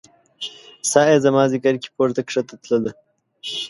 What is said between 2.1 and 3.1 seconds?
کښته تلله